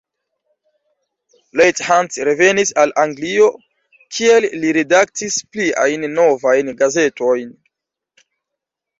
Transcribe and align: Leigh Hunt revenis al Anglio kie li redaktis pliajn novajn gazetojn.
Leigh 1.59 1.81
Hunt 1.89 2.15
revenis 2.29 2.71
al 2.83 2.93
Anglio 3.01 3.49
kie 4.17 4.39
li 4.63 4.71
redaktis 4.77 5.37
pliajn 5.57 6.07
novajn 6.15 6.73
gazetojn. 6.81 7.53